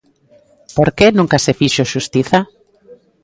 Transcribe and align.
¿Por 0.75 0.89
que 0.97 1.07
nunca 1.17 1.37
se 1.45 1.53
fixo 1.59 1.83
xustiza? 1.93 2.39